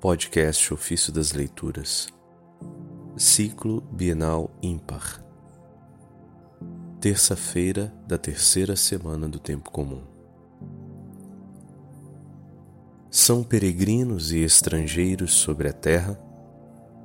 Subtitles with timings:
[0.00, 2.08] Podcast Ofício das Leituras,
[3.18, 5.22] Ciclo Bienal Ímpar,
[6.98, 10.02] terça-feira da terceira semana do Tempo Comum.
[13.10, 16.18] São peregrinos e estrangeiros sobre a terra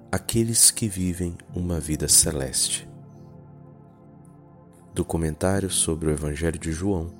[0.09, 2.87] aqueles que vivem uma vida celeste.
[4.93, 7.13] Do comentário sobre o Evangelho de João,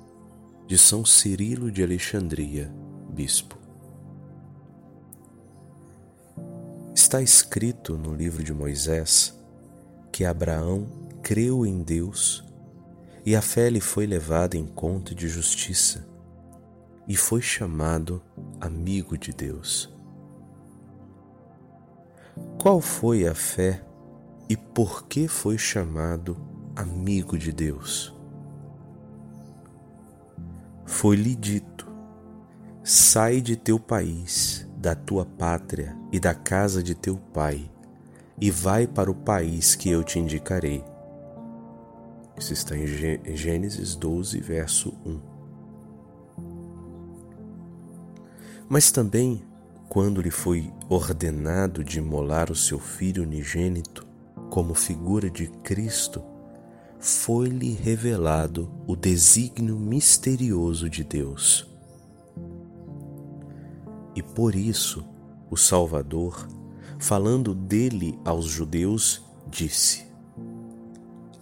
[0.66, 2.72] de São Cirilo de Alexandria,
[3.10, 3.65] Bispo.
[7.06, 9.32] Está escrito no livro de Moisés
[10.10, 10.88] que Abraão
[11.22, 12.44] creu em Deus
[13.24, 16.04] e a fé lhe foi levada em conta de justiça
[17.06, 18.20] e foi chamado
[18.60, 19.88] amigo de Deus.
[22.60, 23.84] Qual foi a fé
[24.48, 26.36] e por que foi chamado
[26.74, 28.12] amigo de Deus?
[30.84, 31.88] Foi-lhe dito:
[32.82, 37.68] sai de teu país da tua pátria e da casa de teu pai,
[38.40, 40.84] e vai para o país que eu te indicarei.
[42.38, 45.20] Isso está em Gênesis 12, verso 1.
[48.68, 49.42] Mas também,
[49.88, 54.06] quando lhe foi ordenado de imolar o seu filho unigênito,
[54.50, 56.22] como figura de Cristo,
[57.00, 61.75] foi-lhe revelado o desígnio misterioso de Deus
[64.16, 65.04] e por isso
[65.50, 66.48] o Salvador,
[66.98, 70.06] falando dele aos judeus, disse: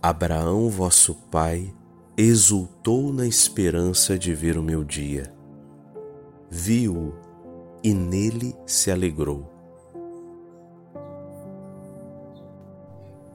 [0.02, 1.72] Abraão, vosso pai,
[2.16, 5.32] exultou na esperança de ver o meu dia.
[6.50, 7.14] Viu-o
[7.82, 9.50] e nele se alegrou.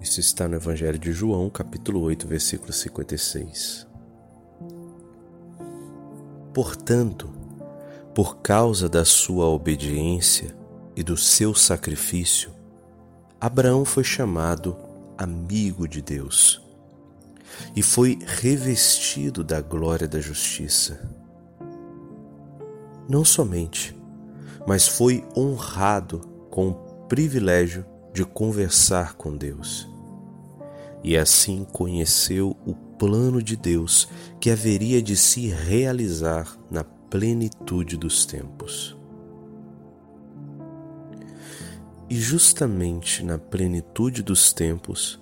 [0.01, 3.87] Isso está no Evangelho de João, capítulo 8, versículo 56.
[6.53, 7.38] Portanto,
[8.19, 10.53] por causa da sua obediência
[10.93, 12.51] e do seu sacrifício,
[13.39, 14.75] Abraão foi chamado
[15.17, 16.61] amigo de Deus
[17.73, 20.99] e foi revestido da glória da justiça.
[23.07, 23.97] Não somente,
[24.67, 26.19] mas foi honrado
[26.49, 26.73] com o
[27.07, 29.87] privilégio de conversar com Deus.
[31.01, 34.09] E assim conheceu o plano de Deus
[34.41, 38.97] que haveria de se realizar na plenitude dos tempos.
[42.09, 45.19] E justamente na plenitude dos tempos,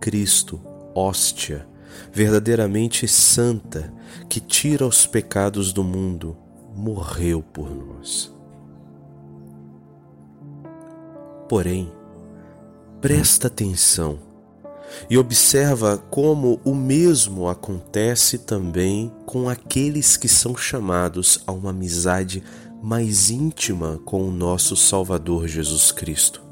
[0.00, 0.60] Cristo,
[0.94, 1.66] hóstia,
[2.12, 3.92] verdadeiramente santa,
[4.28, 6.36] que tira os pecados do mundo,
[6.74, 8.32] morreu por nós.
[11.48, 11.92] Porém,
[13.00, 14.33] presta atenção
[15.08, 22.42] e observa como o mesmo acontece também com aqueles que são chamados a uma amizade
[22.82, 26.42] mais íntima com o nosso Salvador Jesus Cristo.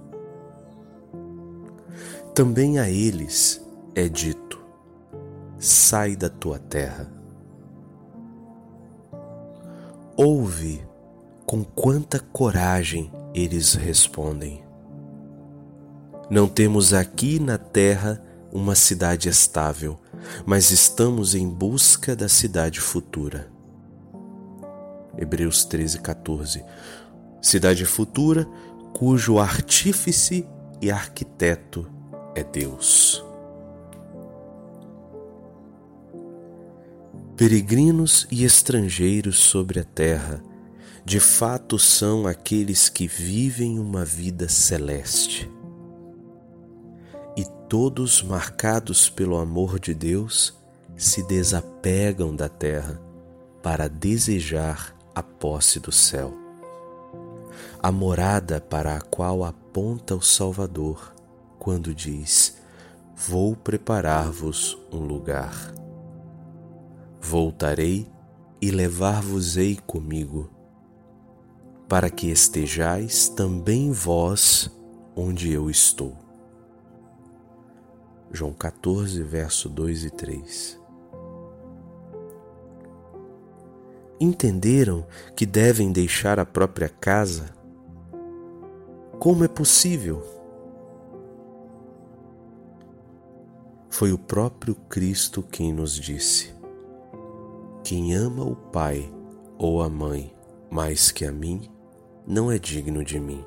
[2.34, 3.62] Também a eles
[3.94, 4.58] é dito:
[5.58, 7.12] sai da tua terra.
[10.16, 10.82] Ouve
[11.44, 14.62] com quanta coragem eles respondem.
[16.30, 19.98] Não temos aqui na terra uma cidade estável,
[20.44, 23.50] mas estamos em busca da cidade futura.
[25.16, 26.62] Hebreus 13, 14.
[27.40, 28.46] Cidade futura
[28.92, 30.46] cujo artífice
[30.80, 31.90] e arquiteto
[32.34, 33.24] é Deus.
[37.36, 40.42] Peregrinos e estrangeiros sobre a terra,
[41.04, 45.50] de fato são aqueles que vivem uma vida celeste
[47.72, 50.54] todos marcados pelo amor de Deus
[50.94, 53.00] se desapegam da terra
[53.62, 56.34] para desejar a posse do céu,
[57.82, 61.14] a morada para a qual aponta o Salvador
[61.58, 62.58] quando diz:
[63.16, 65.72] Vou preparar-vos um lugar.
[67.22, 68.06] Voltarei
[68.60, 70.50] e levar-vos-ei comigo,
[71.88, 74.70] para que estejais também vós
[75.16, 76.21] onde eu estou.
[78.32, 80.80] João 14, verso 2 e 3.
[84.18, 85.06] Entenderam
[85.36, 87.54] que devem deixar a própria casa?
[89.18, 90.22] Como é possível?
[93.90, 96.54] Foi o próprio Cristo quem nos disse:
[97.84, 99.12] Quem ama o pai
[99.58, 100.34] ou a mãe
[100.70, 101.70] mais que a mim,
[102.26, 103.44] não é digno de mim.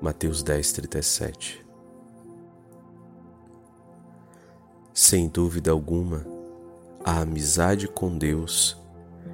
[0.00, 1.63] Mateus 10, 37
[4.96, 6.24] Sem dúvida alguma,
[7.04, 8.76] a amizade com Deus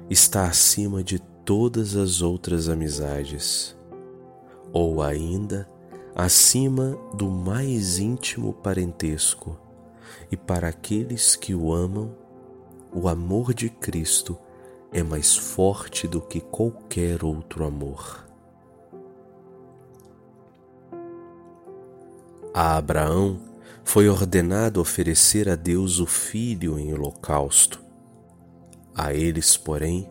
[0.09, 3.77] está acima de todas as outras amizades.
[4.73, 5.69] ou ainda
[6.15, 9.57] acima do mais íntimo parentesco,
[10.31, 12.15] e para aqueles que o amam,
[12.91, 14.37] o amor de Cristo
[14.93, 18.25] é mais forte do que qualquer outro amor.
[22.53, 23.50] A Abraão
[23.83, 27.83] foi ordenado oferecer a Deus o filho em holocausto.
[28.95, 30.09] A eles, porém,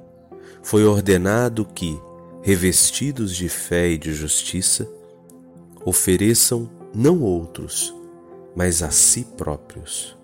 [0.63, 1.99] foi ordenado que,
[2.43, 4.89] revestidos de fé e de justiça,
[5.85, 7.95] ofereçam não outros,
[8.55, 10.17] mas a si próprios.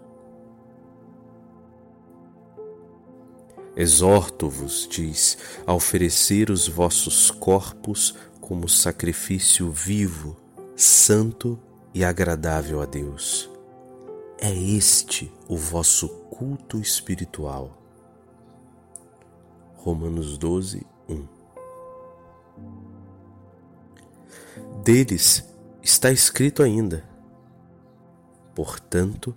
[3.76, 5.36] Exorto-vos, diz,
[5.66, 10.36] a oferecer os vossos corpos como sacrifício vivo,
[10.74, 11.58] santo
[11.96, 13.48] e agradável a Deus.
[14.38, 17.74] É este o vosso culto espiritual.
[19.76, 21.26] Romanos 12, 1
[24.84, 25.42] Deles
[25.82, 27.02] está escrito ainda:
[28.54, 29.34] Portanto,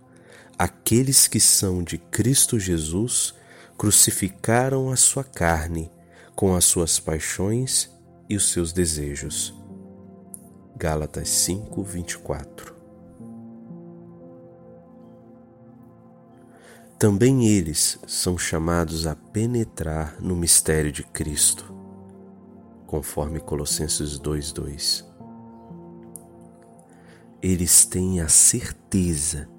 [0.58, 3.34] aqueles que são de Cristo Jesus
[3.78, 5.90] crucificaram a sua carne
[6.36, 7.90] com as suas paixões
[8.28, 9.59] e os seus desejos.
[10.80, 12.74] Gálatas 5, 24
[16.98, 21.66] Também eles são chamados a penetrar no mistério de Cristo,
[22.88, 25.04] conforme Colossenses 2:2
[27.42, 29.50] eles têm a certeza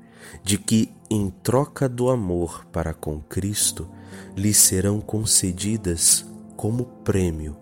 [0.42, 3.90] de que, em troca do amor para com Cristo,
[4.34, 6.24] lhes serão concedidas
[6.56, 7.58] como prêmio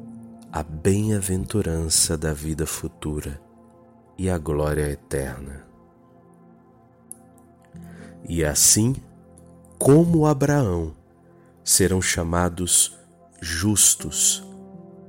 [0.53, 3.48] a bem-aventurança da vida futura
[4.19, 5.65] e a glória eterna.
[8.29, 8.97] E assim,
[9.79, 10.95] como Abraão,
[11.65, 12.99] serão chamados
[13.41, 14.45] justos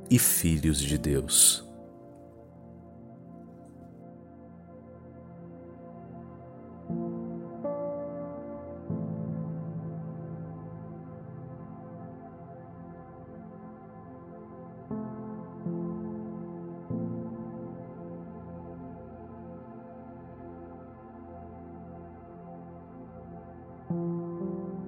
[0.10, 1.69] e filhos de Deus.